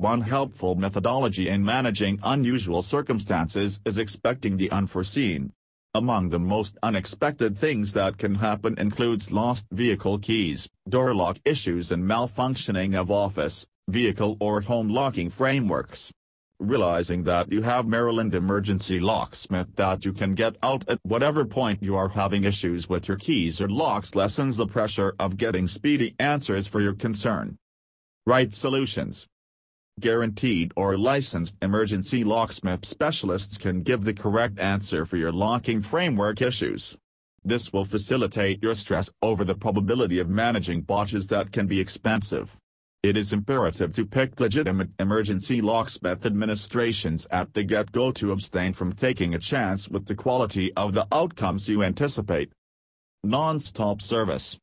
One 0.00 0.22
helpful 0.22 0.76
methodology 0.76 1.50
in 1.50 1.62
managing 1.62 2.20
unusual 2.22 2.80
circumstances 2.80 3.80
is 3.84 3.98
expecting 3.98 4.56
the 4.56 4.70
unforeseen. 4.70 5.52
Among 5.92 6.30
the 6.30 6.38
most 6.38 6.78
unexpected 6.82 7.58
things 7.58 7.92
that 7.92 8.16
can 8.16 8.36
happen 8.36 8.78
includes 8.78 9.30
lost 9.30 9.66
vehicle 9.70 10.18
keys, 10.18 10.70
door 10.88 11.14
lock 11.14 11.36
issues 11.44 11.92
and 11.92 12.02
malfunctioning 12.02 12.98
of 12.98 13.10
office, 13.10 13.66
vehicle 13.88 14.38
or 14.40 14.62
home 14.62 14.88
locking 14.88 15.28
frameworks. 15.28 16.10
Realizing 16.58 17.24
that 17.24 17.52
you 17.52 17.60
have 17.60 17.86
Maryland 17.86 18.34
Emergency 18.34 19.00
Locksmith 19.00 19.76
that 19.76 20.06
you 20.06 20.14
can 20.14 20.34
get 20.34 20.56
out 20.62 20.82
at 20.88 20.98
whatever 21.02 21.44
point 21.44 21.82
you 21.82 21.94
are 21.94 22.08
having 22.08 22.44
issues 22.44 22.88
with 22.88 23.06
your 23.06 23.18
keys 23.18 23.60
or 23.60 23.68
locks 23.68 24.14
lessens 24.14 24.56
the 24.56 24.66
pressure 24.66 25.14
of 25.18 25.36
getting 25.36 25.68
speedy 25.68 26.14
answers 26.18 26.66
for 26.66 26.80
your 26.80 26.94
concern. 26.94 27.58
Right 28.24 28.54
solutions 28.54 29.26
guaranteed 30.00 30.72
or 30.76 30.98
licensed 30.98 31.56
emergency 31.62 32.24
locksmith 32.24 32.84
specialists 32.84 33.58
can 33.58 33.82
give 33.82 34.04
the 34.04 34.14
correct 34.14 34.58
answer 34.58 35.06
for 35.06 35.16
your 35.16 35.32
locking 35.32 35.80
framework 35.82 36.40
issues. 36.42 36.96
This 37.44 37.72
will 37.72 37.84
facilitate 37.84 38.62
your 38.62 38.74
stress 38.74 39.08
over 39.22 39.44
the 39.44 39.54
probability 39.54 40.18
of 40.18 40.28
managing 40.28 40.82
botches 40.82 41.26
that 41.28 41.52
can 41.52 41.66
be 41.66 41.80
expensive. 41.80 42.56
It 43.02 43.16
is 43.16 43.32
imperative 43.32 43.94
to 43.94 44.04
pick 44.04 44.38
legitimate 44.38 44.90
emergency 44.98 45.62
locksmith 45.62 46.26
administrations 46.26 47.26
at 47.30 47.54
the 47.54 47.62
get-go 47.62 48.12
to 48.12 48.32
abstain 48.32 48.74
from 48.74 48.92
taking 48.92 49.34
a 49.34 49.38
chance 49.38 49.88
with 49.88 50.04
the 50.04 50.14
quality 50.14 50.70
of 50.74 50.92
the 50.92 51.06
outcomes 51.10 51.68
you 51.68 51.82
anticipate. 51.82 52.52
Non-stop 53.24 54.02
service 54.02 54.58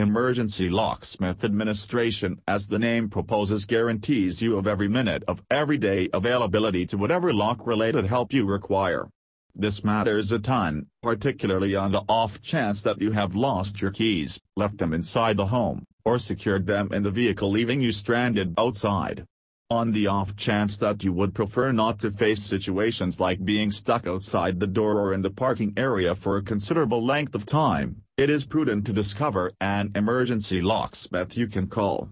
Emergency 0.00 0.70
Locksmith 0.70 1.44
Administration 1.44 2.40
as 2.48 2.68
the 2.68 2.78
name 2.78 3.10
proposes 3.10 3.66
guarantees 3.66 4.40
you 4.40 4.56
of 4.56 4.66
every 4.66 4.88
minute 4.88 5.22
of 5.28 5.42
everyday 5.50 6.08
availability 6.14 6.86
to 6.86 6.96
whatever 6.96 7.34
lock-related 7.34 8.06
help 8.06 8.32
you 8.32 8.46
require. 8.46 9.10
This 9.54 9.84
matters 9.84 10.32
a 10.32 10.38
ton, 10.38 10.86
particularly 11.02 11.76
on 11.76 11.92
the 11.92 12.02
off 12.08 12.40
chance 12.40 12.80
that 12.80 13.02
you 13.02 13.10
have 13.10 13.34
lost 13.34 13.82
your 13.82 13.90
keys, 13.90 14.40
left 14.56 14.78
them 14.78 14.94
inside 14.94 15.36
the 15.36 15.48
home, 15.48 15.84
or 16.02 16.18
secured 16.18 16.66
them 16.66 16.88
in 16.92 17.02
the 17.02 17.10
vehicle 17.10 17.50
leaving 17.50 17.82
you 17.82 17.92
stranded 17.92 18.54
outside. 18.56 19.26
On 19.72 19.92
the 19.92 20.08
off 20.08 20.34
chance 20.34 20.76
that 20.78 21.04
you 21.04 21.12
would 21.12 21.32
prefer 21.32 21.70
not 21.70 22.00
to 22.00 22.10
face 22.10 22.42
situations 22.42 23.20
like 23.20 23.44
being 23.44 23.70
stuck 23.70 24.04
outside 24.04 24.58
the 24.58 24.66
door 24.66 24.98
or 24.98 25.14
in 25.14 25.22
the 25.22 25.30
parking 25.30 25.72
area 25.76 26.16
for 26.16 26.36
a 26.36 26.42
considerable 26.42 27.06
length 27.06 27.36
of 27.36 27.46
time, 27.46 28.02
it 28.18 28.28
is 28.28 28.44
prudent 28.44 28.84
to 28.86 28.92
discover 28.92 29.52
an 29.60 29.92
emergency 29.94 30.60
locksmith 30.60 31.36
you 31.36 31.46
can 31.46 31.68
call. 31.68 32.10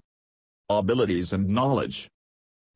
Abilities 0.71 1.33
and 1.33 1.49
knowledge. 1.49 2.07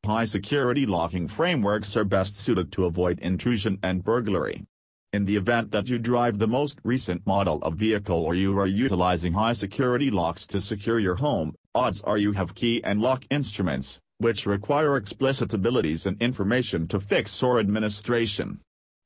High-security 0.05 0.84
locking 0.84 1.28
frameworks 1.28 1.97
are 1.97 2.05
best 2.05 2.34
suited 2.34 2.72
to 2.72 2.86
avoid 2.86 3.20
intrusion 3.20 3.78
and 3.84 4.03
burglary. 4.03 4.64
In 5.12 5.27
the 5.27 5.36
event 5.36 5.70
that 5.70 5.88
you 5.91 6.00
drive 6.00 6.41
the 6.41 6.48
most 6.48 6.80
recent 6.83 7.25
model 7.25 7.60
of 7.62 7.75
vehicle 7.75 8.16
or 8.16 8.34
you 8.34 8.58
are 8.58 8.66
utilizing 8.66 9.34
high-security 9.34 10.10
locks 10.10 10.44
to 10.48 10.60
secure 10.60 10.98
your 10.98 11.14
home, 11.14 11.55
odds 11.72 12.00
are 12.00 12.19
you 12.19 12.33
have 12.33 12.56
key 12.56 12.83
and 12.83 13.00
lock 13.00 13.25
instruments, 13.30 14.00
which 14.23 14.47
require 14.47 14.97
explicit 14.97 15.53
abilities 15.53 16.06
and 16.06 16.20
information 16.23 16.87
to 16.89 16.98
fix 16.98 17.42
or 17.42 17.59
administration. 17.61 18.61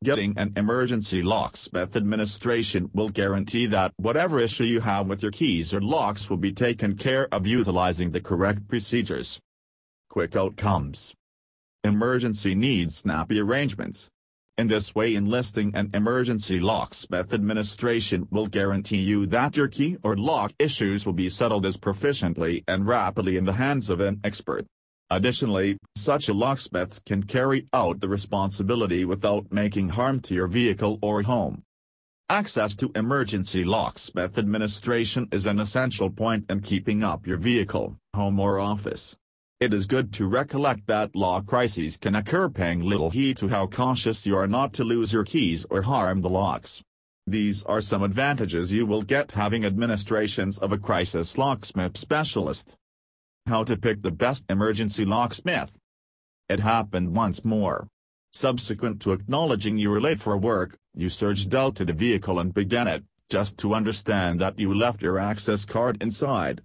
Getting 0.04 0.34
an 0.36 0.52
emergency 0.56 1.22
locksmith 1.22 1.96
administration 1.96 2.90
will 2.92 3.08
guarantee 3.08 3.64
that 3.66 3.92
whatever 3.96 4.38
issue 4.38 4.64
you 4.64 4.80
have 4.80 5.06
with 5.08 5.22
your 5.22 5.32
keys 5.32 5.72
or 5.72 5.80
locks 5.80 6.28
will 6.28 6.36
be 6.36 6.52
taken 6.52 6.96
care 6.96 7.26
of 7.32 7.46
utilizing 7.46 8.10
the 8.10 8.20
correct 8.20 8.68
procedures. 8.68 9.40
Quick 10.10 10.36
outcomes. 10.36 11.14
Emergency 11.82 12.54
needs 12.54 12.96
snappy 12.96 13.40
arrangements. 13.40 14.10
In 14.58 14.68
this 14.68 14.94
way 14.94 15.14
enlisting 15.14 15.74
an 15.74 15.90
emergency 15.94 16.60
locksmith 16.60 17.32
administration 17.32 18.28
will 18.30 18.48
guarantee 18.48 19.02
you 19.02 19.24
that 19.26 19.56
your 19.56 19.68
key 19.68 19.96
or 20.02 20.14
lock 20.16 20.52
issues 20.58 21.06
will 21.06 21.14
be 21.14 21.30
settled 21.30 21.64
as 21.64 21.78
proficiently 21.78 22.64
and 22.68 22.86
rapidly 22.86 23.38
in 23.38 23.44
the 23.44 23.54
hands 23.54 23.88
of 23.88 24.00
an 24.00 24.20
expert. 24.22 24.66
Additionally, 25.10 25.78
such 25.94 26.28
a 26.28 26.34
locksmith 26.34 27.04
can 27.04 27.22
carry 27.22 27.68
out 27.72 28.00
the 28.00 28.08
responsibility 28.08 29.04
without 29.04 29.52
making 29.52 29.90
harm 29.90 30.18
to 30.20 30.34
your 30.34 30.48
vehicle 30.48 30.98
or 31.00 31.22
home. 31.22 31.62
Access 32.28 32.74
to 32.76 32.90
emergency 32.96 33.64
locksmith 33.64 34.36
administration 34.36 35.28
is 35.30 35.46
an 35.46 35.60
essential 35.60 36.10
point 36.10 36.44
in 36.50 36.60
keeping 36.60 37.04
up 37.04 37.24
your 37.24 37.38
vehicle, 37.38 37.96
home 38.14 38.40
or 38.40 38.58
office. 38.58 39.16
It 39.60 39.72
is 39.72 39.86
good 39.86 40.12
to 40.14 40.26
recollect 40.26 40.88
that 40.88 41.14
lock 41.14 41.46
crises 41.46 41.96
can 41.96 42.16
occur 42.16 42.50
paying 42.50 42.80
little 42.80 43.10
heed 43.10 43.36
to 43.36 43.48
how 43.48 43.68
cautious 43.68 44.26
you 44.26 44.36
are 44.36 44.48
not 44.48 44.72
to 44.74 44.84
lose 44.84 45.12
your 45.12 45.24
keys 45.24 45.64
or 45.70 45.82
harm 45.82 46.20
the 46.20 46.28
locks. 46.28 46.82
These 47.28 47.62
are 47.62 47.80
some 47.80 48.02
advantages 48.02 48.72
you 48.72 48.86
will 48.86 49.02
get 49.02 49.32
having 49.32 49.64
administrations 49.64 50.58
of 50.58 50.72
a 50.72 50.78
crisis 50.78 51.38
locksmith 51.38 51.96
specialist. 51.96 52.74
How 53.48 53.62
to 53.62 53.76
pick 53.76 54.02
the 54.02 54.10
best 54.10 54.44
emergency 54.50 55.04
locksmith. 55.04 55.78
It 56.48 56.58
happened 56.58 57.14
once 57.14 57.44
more. 57.44 57.86
Subsequent 58.32 59.00
to 59.02 59.12
acknowledging 59.12 59.78
you 59.78 59.90
were 59.90 60.00
late 60.00 60.18
for 60.18 60.36
work, 60.36 60.76
you 60.96 61.08
surged 61.08 61.54
out 61.54 61.76
to 61.76 61.84
the 61.84 61.92
vehicle 61.92 62.40
and 62.40 62.52
began 62.52 62.88
it, 62.88 63.04
just 63.30 63.56
to 63.58 63.72
understand 63.72 64.40
that 64.40 64.58
you 64.58 64.74
left 64.74 65.00
your 65.00 65.20
access 65.20 65.64
card 65.64 66.02
inside. 66.02 66.60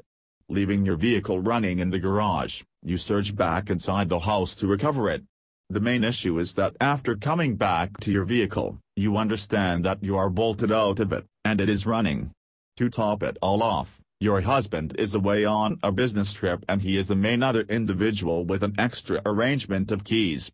Leaving 0.49 0.83
your 0.83 0.95
vehicle 0.95 1.39
running 1.39 1.77
in 1.77 1.91
the 1.91 1.99
garage, 1.99 2.63
you 2.81 2.97
surge 2.97 3.35
back 3.35 3.69
inside 3.69 4.09
the 4.09 4.17
house 4.17 4.55
to 4.55 4.65
recover 4.65 5.07
it. 5.07 5.21
The 5.69 5.79
main 5.79 6.03
issue 6.03 6.39
is 6.39 6.55
that 6.55 6.75
after 6.81 7.15
coming 7.15 7.57
back 7.57 7.99
to 7.99 8.11
your 8.11 8.25
vehicle, 8.25 8.79
you 8.95 9.17
understand 9.17 9.85
that 9.85 10.03
you 10.03 10.17
are 10.17 10.31
bolted 10.31 10.71
out 10.71 10.99
of 10.99 11.13
it, 11.13 11.25
and 11.45 11.61
it 11.61 11.69
is 11.69 11.85
running. 11.85 12.31
To 12.77 12.89
top 12.89 13.21
it 13.21 13.37
all 13.39 13.61
off, 13.61 14.00
your 14.21 14.41
husband 14.41 14.93
is 14.99 15.15
away 15.15 15.43
on 15.43 15.79
a 15.81 15.91
business 15.91 16.31
trip 16.31 16.63
and 16.69 16.83
he 16.83 16.95
is 16.95 17.07
the 17.07 17.15
main 17.15 17.41
other 17.41 17.61
individual 17.61 18.45
with 18.45 18.61
an 18.61 18.75
extra 18.77 19.19
arrangement 19.25 19.91
of 19.91 20.03
keys. 20.03 20.51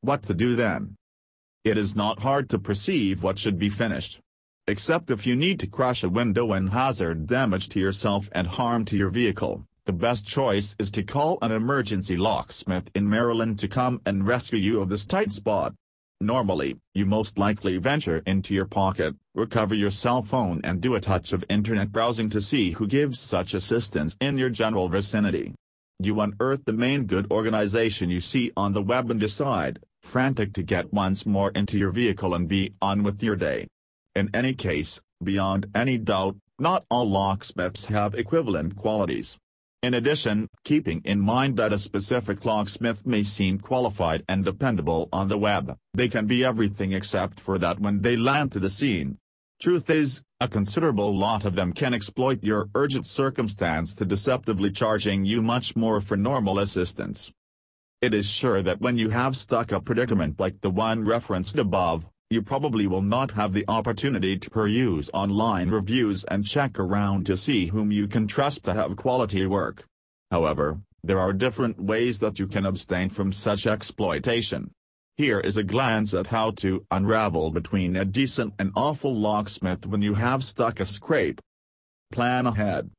What 0.00 0.22
to 0.22 0.32
do 0.32 0.56
then? 0.56 0.96
It 1.64 1.76
is 1.76 1.94
not 1.94 2.20
hard 2.20 2.48
to 2.48 2.58
perceive 2.58 3.22
what 3.22 3.38
should 3.38 3.58
be 3.58 3.68
finished. 3.68 4.20
Except 4.66 5.10
if 5.10 5.26
you 5.26 5.36
need 5.36 5.60
to 5.60 5.66
crash 5.66 6.02
a 6.02 6.08
window 6.08 6.52
and 6.52 6.70
hazard 6.70 7.26
damage 7.26 7.68
to 7.70 7.78
yourself 7.78 8.30
and 8.32 8.46
harm 8.46 8.86
to 8.86 8.96
your 8.96 9.10
vehicle, 9.10 9.66
the 9.84 9.92
best 9.92 10.26
choice 10.26 10.74
is 10.78 10.90
to 10.92 11.02
call 11.02 11.36
an 11.42 11.52
emergency 11.52 12.16
locksmith 12.16 12.88
in 12.94 13.06
Maryland 13.06 13.58
to 13.58 13.68
come 13.68 14.00
and 14.06 14.26
rescue 14.26 14.58
you 14.58 14.80
of 14.80 14.88
this 14.88 15.04
tight 15.04 15.30
spot. 15.30 15.74
Normally, 16.20 16.76
you 16.94 17.06
most 17.06 17.38
likely 17.38 17.76
venture 17.78 18.22
into 18.24 18.54
your 18.54 18.66
pocket, 18.66 19.14
recover 19.34 19.74
your 19.74 19.90
cell 19.90 20.22
phone 20.22 20.60
and 20.64 20.80
do 20.80 20.94
a 20.94 21.00
touch 21.00 21.32
of 21.32 21.44
internet 21.48 21.92
browsing 21.92 22.30
to 22.30 22.40
see 22.40 22.70
who 22.70 22.86
gives 22.86 23.18
such 23.20 23.52
assistance 23.52 24.16
in 24.20 24.38
your 24.38 24.50
general 24.50 24.88
vicinity. 24.88 25.54
You 25.98 26.20
unearth 26.20 26.64
the 26.64 26.72
main 26.72 27.04
good 27.04 27.30
organization 27.30 28.10
you 28.10 28.20
see 28.20 28.52
on 28.56 28.72
the 28.72 28.82
web 28.82 29.10
and 29.10 29.20
decide, 29.20 29.80
frantic 30.02 30.52
to 30.54 30.62
get 30.62 30.92
once 30.92 31.26
more 31.26 31.50
into 31.50 31.78
your 31.78 31.90
vehicle 31.90 32.34
and 32.34 32.48
be 32.48 32.74
on 32.80 33.02
with 33.02 33.22
your 33.22 33.36
day. 33.36 33.66
In 34.14 34.30
any 34.32 34.54
case, 34.54 35.00
beyond 35.22 35.66
any 35.74 35.98
doubt, 35.98 36.36
not 36.58 36.84
all 36.90 37.08
locksmiths 37.08 37.86
have 37.86 38.14
equivalent 38.14 38.76
qualities. 38.76 39.36
In 39.84 39.92
addition, 39.92 40.48
keeping 40.64 41.02
in 41.04 41.20
mind 41.20 41.58
that 41.58 41.74
a 41.74 41.78
specific 41.78 42.46
locksmith 42.46 43.04
may 43.04 43.22
seem 43.22 43.58
qualified 43.58 44.24
and 44.26 44.42
dependable 44.42 45.10
on 45.12 45.28
the 45.28 45.36
web, 45.36 45.76
they 45.92 46.08
can 46.08 46.26
be 46.26 46.42
everything 46.42 46.92
except 46.94 47.38
for 47.38 47.58
that 47.58 47.80
when 47.80 48.00
they 48.00 48.16
land 48.16 48.50
to 48.52 48.58
the 48.58 48.70
scene. 48.70 49.18
Truth 49.60 49.90
is, 49.90 50.22
a 50.40 50.48
considerable 50.48 51.14
lot 51.14 51.44
of 51.44 51.54
them 51.54 51.74
can 51.74 51.92
exploit 51.92 52.42
your 52.42 52.70
urgent 52.74 53.04
circumstance 53.04 53.94
to 53.96 54.06
deceptively 54.06 54.70
charging 54.70 55.26
you 55.26 55.42
much 55.42 55.76
more 55.76 56.00
for 56.00 56.16
normal 56.16 56.58
assistance. 56.58 57.30
It 58.00 58.14
is 58.14 58.26
sure 58.26 58.62
that 58.62 58.80
when 58.80 58.96
you 58.96 59.10
have 59.10 59.36
stuck 59.36 59.70
a 59.70 59.80
predicament 59.80 60.40
like 60.40 60.62
the 60.62 60.70
one 60.70 61.04
referenced 61.04 61.58
above, 61.58 62.06
you 62.34 62.42
probably 62.42 62.86
will 62.86 63.00
not 63.00 63.30
have 63.30 63.52
the 63.52 63.64
opportunity 63.68 64.36
to 64.36 64.50
peruse 64.50 65.08
online 65.14 65.70
reviews 65.70 66.24
and 66.24 66.44
check 66.44 66.78
around 66.80 67.24
to 67.24 67.36
see 67.36 67.66
whom 67.66 67.92
you 67.92 68.08
can 68.08 68.26
trust 68.26 68.64
to 68.64 68.74
have 68.74 68.96
quality 68.96 69.46
work. 69.46 69.84
However, 70.32 70.80
there 71.04 71.20
are 71.20 71.32
different 71.32 71.80
ways 71.80 72.18
that 72.18 72.40
you 72.40 72.48
can 72.48 72.66
abstain 72.66 73.08
from 73.08 73.32
such 73.32 73.66
exploitation. 73.66 74.72
Here 75.16 75.38
is 75.38 75.56
a 75.56 75.62
glance 75.62 76.12
at 76.12 76.26
how 76.26 76.50
to 76.62 76.84
unravel 76.90 77.52
between 77.52 77.94
a 77.94 78.04
decent 78.04 78.52
and 78.58 78.72
awful 78.74 79.14
locksmith 79.14 79.86
when 79.86 80.02
you 80.02 80.14
have 80.14 80.42
stuck 80.42 80.80
a 80.80 80.86
scrape. 80.86 81.40
Plan 82.10 82.46
ahead. 82.46 82.90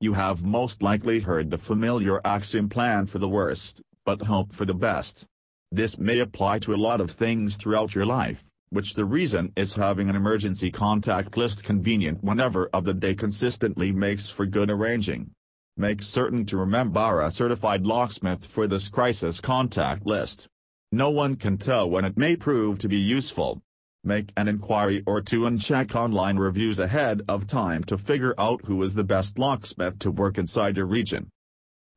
You 0.00 0.14
have 0.14 0.44
most 0.44 0.82
likely 0.82 1.20
heard 1.20 1.50
the 1.50 1.58
familiar 1.58 2.22
axiom 2.24 2.70
plan 2.70 3.04
for 3.04 3.18
the 3.18 3.28
worst, 3.28 3.82
but 4.06 4.22
hope 4.22 4.52
for 4.54 4.64
the 4.64 4.74
best. 4.74 5.26
This 5.70 5.98
may 5.98 6.20
apply 6.20 6.60
to 6.60 6.74
a 6.74 6.82
lot 6.88 7.02
of 7.02 7.10
things 7.10 7.56
throughout 7.56 7.94
your 7.94 8.06
life 8.06 8.44
which 8.72 8.94
the 8.94 9.04
reason 9.04 9.52
is 9.54 9.74
having 9.74 10.08
an 10.08 10.16
emergency 10.16 10.70
contact 10.70 11.36
list 11.36 11.62
convenient 11.62 12.24
whenever 12.24 12.70
of 12.72 12.84
the 12.84 12.94
day 12.94 13.14
consistently 13.14 13.92
makes 13.92 14.30
for 14.30 14.46
good 14.46 14.70
arranging. 14.70 15.30
Make 15.76 16.02
certain 16.02 16.46
to 16.46 16.56
remember 16.56 17.20
a 17.20 17.30
certified 17.30 17.84
locksmith 17.84 18.46
for 18.46 18.66
this 18.66 18.88
crisis 18.88 19.40
contact 19.40 20.06
list. 20.06 20.48
No 20.90 21.10
one 21.10 21.36
can 21.36 21.58
tell 21.58 21.88
when 21.88 22.06
it 22.06 22.16
may 22.16 22.34
prove 22.34 22.78
to 22.78 22.88
be 22.88 22.96
useful. 22.96 23.60
Make 24.02 24.32
an 24.38 24.48
inquiry 24.48 25.02
or 25.06 25.20
two 25.20 25.46
and 25.46 25.60
check 25.60 25.94
online 25.94 26.38
reviews 26.38 26.78
ahead 26.78 27.22
of 27.28 27.46
time 27.46 27.84
to 27.84 27.98
figure 27.98 28.34
out 28.38 28.64
who 28.64 28.82
is 28.82 28.94
the 28.94 29.04
best 29.04 29.38
locksmith 29.38 29.98
to 29.98 30.10
work 30.10 30.38
inside 30.38 30.78
your 30.78 30.86
region. 30.86 31.28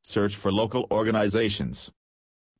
Search 0.02 0.36
for 0.36 0.52
local 0.52 0.86
organizations. 0.90 1.90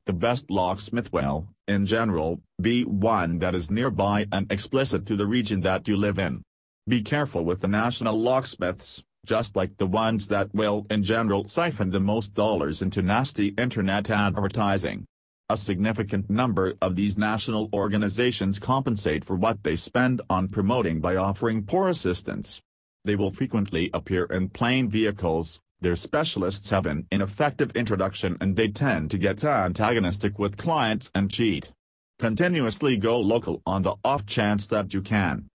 The 0.07 0.13
best 0.13 0.49
locksmith 0.49 1.11
will, 1.11 1.49
in 1.67 1.85
general, 1.85 2.39
be 2.61 2.83
one 2.83 3.39
that 3.39 3.53
is 3.53 3.69
nearby 3.69 4.25
and 4.31 4.49
explicit 4.49 5.05
to 5.07 5.17
the 5.17 5.27
region 5.27 5.59
that 5.61 5.85
you 5.85 5.97
live 5.97 6.17
in. 6.17 6.43
Be 6.87 7.01
careful 7.01 7.43
with 7.43 7.59
the 7.59 7.67
national 7.67 8.17
locksmiths, 8.17 9.03
just 9.25 9.57
like 9.57 9.75
the 9.75 9.85
ones 9.85 10.29
that 10.29 10.55
will 10.55 10.87
in 10.89 11.03
general 11.03 11.49
siphon 11.49 11.89
the 11.89 11.99
most 11.99 12.33
dollars 12.33 12.81
into 12.81 13.01
nasty 13.01 13.47
internet 13.57 14.09
advertising. 14.09 15.03
A 15.49 15.57
significant 15.57 16.29
number 16.29 16.75
of 16.81 16.95
these 16.95 17.17
national 17.17 17.69
organizations 17.73 18.59
compensate 18.59 19.25
for 19.25 19.35
what 19.35 19.63
they 19.63 19.75
spend 19.75 20.21
on 20.29 20.47
promoting 20.47 21.01
by 21.01 21.17
offering 21.17 21.63
poor 21.63 21.89
assistance. 21.89 22.61
They 23.03 23.17
will 23.17 23.31
frequently 23.31 23.89
appear 23.93 24.23
in 24.23 24.47
plain 24.47 24.89
vehicles, 24.89 25.59
their 25.79 25.95
specialists 25.95 26.69
have 26.71 26.85
an 26.85 27.05
ineffective 27.11 27.71
introduction 27.75 28.37
and 28.41 28.55
they 28.55 28.67
tend 28.67 29.11
to 29.11 29.17
get 29.17 29.43
antagonistic 29.43 30.39
with 30.39 30.57
clients 30.57 31.11
and 31.13 31.29
cheat. 31.29 31.71
Continuously 32.19 32.97
go 32.97 33.19
local 33.19 33.61
on 33.65 33.83
the 33.83 33.95
off 34.03 34.25
chance 34.25 34.65
that 34.67 34.93
you 34.93 35.01
can. 35.01 35.47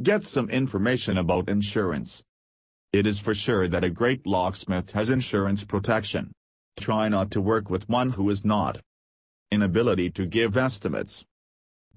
Get 0.00 0.24
some 0.24 0.48
information 0.48 1.18
about 1.18 1.48
insurance. 1.48 2.22
It 2.92 3.06
is 3.06 3.18
for 3.18 3.34
sure 3.34 3.66
that 3.66 3.82
a 3.82 3.90
great 3.90 4.26
locksmith 4.26 4.92
has 4.92 5.10
insurance 5.10 5.64
protection. 5.64 6.32
Try 6.78 7.08
not 7.08 7.32
to 7.32 7.40
work 7.40 7.68
with 7.68 7.88
one 7.88 8.10
who 8.10 8.30
is 8.30 8.44
not 8.44 8.80
inability 9.50 10.10
to 10.10 10.26
give 10.26 10.56
estimates. 10.56 11.24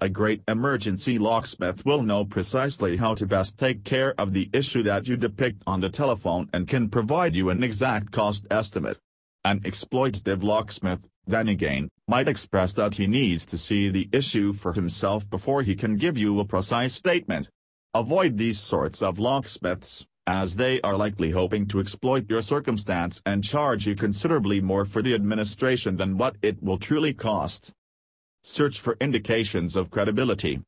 A 0.04 0.10
great 0.10 0.42
emergency 0.48 1.20
locksmith 1.20 1.86
will 1.86 2.02
know 2.02 2.26
precisely 2.26 2.98
how 2.98 3.14
to 3.14 3.28
best 3.28 3.60
take 3.60 3.84
care 3.84 4.16
of 4.20 4.34
the 4.34 4.50
issue 4.52 4.82
that 4.82 5.08
you 5.08 5.16
depict 5.16 5.62
on 5.68 5.80
the 5.80 5.92
telephone 5.92 6.50
and 6.52 6.68
can 6.68 6.90
provide 6.90 7.36
you 7.36 7.52
an 7.52 7.64
exact 7.64 8.12
cost 8.12 8.48
estimate. 8.50 8.98
An 9.46 9.60
exploitative 9.60 10.42
locksmith, 10.42 11.02
then 11.28 11.48
again, 11.48 11.88
might 12.08 12.28
express 12.28 12.74
that 12.74 12.96
he 12.96 13.06
needs 13.06 13.46
to 13.46 13.60
see 13.60 13.90
the 13.90 14.10
issue 14.12 14.54
for 14.54 14.74
himself 14.74 15.30
before 15.30 15.62
he 15.62 15.76
can 15.76 15.98
give 15.98 16.18
you 16.18 16.40
a 16.40 16.46
precise 16.46 16.96
statement. 16.96 17.50
Avoid 17.94 18.40
these 18.40 18.60
sorts 18.60 19.04
of 19.04 19.20
locksmiths 19.20 20.08
as 20.26 20.56
they 20.56 20.82
are 20.82 20.98
likely 20.98 21.30
hoping 21.30 21.68
to 21.68 21.80
exploit 21.80 22.28
your 22.28 22.42
circumstance 22.42 23.22
and 23.24 23.44
charge 23.44 23.86
you 23.86 23.94
considerably 23.94 24.62
more 24.62 24.86
for 24.86 25.04
the 25.04 25.14
administration 25.14 25.98
than 25.98 26.18
what 26.18 26.38
it 26.42 26.64
will 26.64 26.80
truly 26.80 27.14
cost. 27.14 27.72
Search 28.44 28.80
for 28.80 28.98
indications 29.00 29.76
of 29.76 29.92
credibility. 29.92 30.62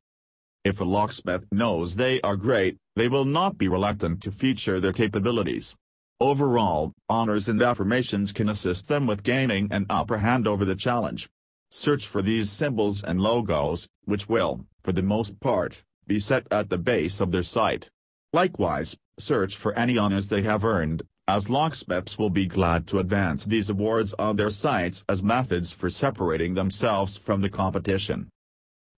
If 0.64 0.80
a 0.80 0.84
locksmith 0.84 1.46
knows 1.52 1.96
they 1.96 2.22
are 2.22 2.36
great, 2.36 2.78
they 2.96 3.08
will 3.08 3.26
not 3.26 3.58
be 3.58 3.68
reluctant 3.68 4.22
to 4.22 4.32
feature 4.32 4.80
their 4.80 4.94
capabilities. 4.94 5.76
Overall, 6.22 6.94
honors 7.10 7.50
and 7.50 7.60
affirmations 7.62 8.32
can 8.32 8.48
assist 8.48 8.88
them 8.88 9.08
with 9.08 9.24
gaining 9.24 9.70
an 9.72 9.88
upper 9.90 10.20
hand 10.20 10.48
over 10.48 10.66
the 10.66 10.76
challenge. 10.76 11.28
Search 11.72 12.08
for 12.08 12.22
these 12.22 12.52
symbols 12.52 13.04
and 13.04 13.20
logos, 13.20 13.88
which 14.06 14.30
will, 14.30 14.66
for 14.84 14.92
the 14.92 15.02
most 15.02 15.40
part, 15.40 15.84
be 16.06 16.20
set 16.20 16.46
at 16.52 16.70
the 16.70 16.78
base 16.78 17.20
of 17.20 17.32
their 17.32 17.44
site. 17.44 17.90
Likewise, 18.32 18.96
search 19.18 19.58
for 19.58 19.74
any 19.74 19.98
honors 19.98 20.28
they 20.28 20.44
have 20.44 20.64
earned, 20.64 21.02
as 21.28 21.50
locksmiths 21.50 22.20
will 22.20 22.30
be 22.30 22.46
glad 22.46 22.86
to 22.86 23.00
advance 23.00 23.46
these 23.46 23.70
awards 23.70 24.14
on 24.20 24.36
their 24.36 24.50
sites 24.50 25.06
as 25.08 25.24
methods 25.24 25.72
for 25.72 25.90
separating 25.90 26.54
themselves 26.54 27.16
from 27.16 27.42
the 27.42 27.50
competition. 27.50 28.28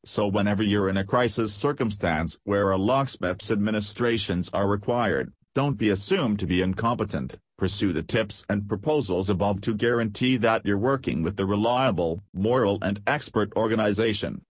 So 0.05 0.27
whenever 0.27 0.63
you're 0.63 0.89
in 0.89 0.97
a 0.97 1.03
crisis 1.03 1.53
circumstance 1.53 2.37
where 2.43 2.71
a 2.71 2.77
locksmith's 2.77 3.51
administrations 3.51 4.49
are 4.53 4.67
required, 4.67 5.33
don't 5.53 5.77
be 5.77 5.89
assumed 5.89 6.39
to 6.39 6.47
be 6.47 6.61
incompetent, 6.61 7.37
pursue 7.57 7.93
the 7.93 8.03
tips 8.03 8.43
and 8.49 8.67
proposals 8.67 9.29
above 9.29 9.61
to 9.61 9.75
guarantee 9.75 10.37
that 10.37 10.65
you're 10.65 10.77
working 10.77 11.21
with 11.21 11.37
the 11.37 11.45
reliable, 11.45 12.23
moral 12.33 12.79
and 12.81 13.01
expert 13.05 13.53
organization. 13.55 14.41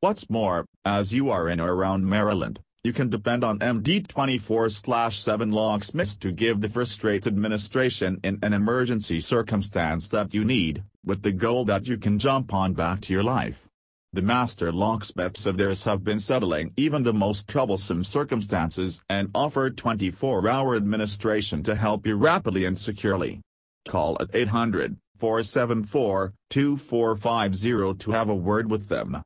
What's 0.00 0.28
more, 0.28 0.66
as 0.84 1.14
you 1.14 1.30
are 1.30 1.48
in 1.48 1.60
or 1.60 1.74
around 1.74 2.06
Maryland, 2.06 2.60
you 2.84 2.92
can 2.92 3.08
depend 3.08 3.42
on 3.42 3.58
MD 3.60 4.06
24-7 4.06 5.50
locksmiths 5.54 6.16
to 6.16 6.30
give 6.30 6.60
the 6.60 6.68
first-rate 6.68 7.26
administration 7.26 8.20
in 8.22 8.38
an 8.42 8.52
emergency 8.52 9.22
circumstance 9.22 10.06
that 10.08 10.34
you 10.34 10.44
need, 10.44 10.84
with 11.02 11.22
the 11.22 11.32
goal 11.32 11.64
that 11.64 11.88
you 11.88 11.96
can 11.96 12.18
jump 12.18 12.52
on 12.52 12.74
back 12.74 13.00
to 13.00 13.14
your 13.14 13.22
life. 13.22 13.66
The 14.12 14.20
master 14.20 14.70
locksmiths 14.70 15.46
of 15.46 15.56
theirs 15.56 15.84
have 15.84 16.04
been 16.04 16.18
settling 16.18 16.74
even 16.76 17.04
the 17.04 17.14
most 17.14 17.48
troublesome 17.48 18.04
circumstances 18.04 19.00
and 19.08 19.30
offer 19.34 19.70
24-hour 19.70 20.76
administration 20.76 21.62
to 21.62 21.74
help 21.76 22.06
you 22.06 22.16
rapidly 22.16 22.66
and 22.66 22.76
securely. 22.76 23.40
Call 23.88 24.18
at 24.20 24.28
800 24.34 24.98
474 25.18 26.34
2450 26.50 27.94
to 28.04 28.10
have 28.10 28.28
a 28.28 28.34
word 28.34 28.70
with 28.70 28.88
them. 28.88 29.22